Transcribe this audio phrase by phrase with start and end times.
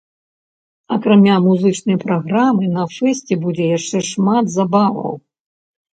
[0.95, 5.13] Акрамя музычнай праграмы на фэсце будзе яшчэ шмат забаваў.